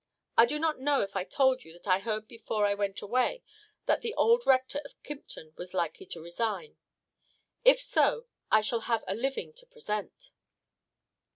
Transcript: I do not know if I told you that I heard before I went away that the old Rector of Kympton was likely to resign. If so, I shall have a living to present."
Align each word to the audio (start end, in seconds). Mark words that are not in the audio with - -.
I 0.35 0.47
do 0.47 0.57
not 0.57 0.79
know 0.79 1.01
if 1.01 1.15
I 1.15 1.23
told 1.23 1.63
you 1.63 1.73
that 1.73 1.85
I 1.87 1.99
heard 1.99 2.27
before 2.27 2.65
I 2.65 2.73
went 2.73 3.03
away 3.03 3.43
that 3.85 4.01
the 4.01 4.15
old 4.15 4.47
Rector 4.47 4.81
of 4.83 4.95
Kympton 5.03 5.53
was 5.57 5.75
likely 5.75 6.07
to 6.07 6.19
resign. 6.23 6.75
If 7.63 7.79
so, 7.83 8.25
I 8.49 8.61
shall 8.61 8.79
have 8.89 9.03
a 9.07 9.13
living 9.13 9.53
to 9.53 9.65
present." 9.67 10.31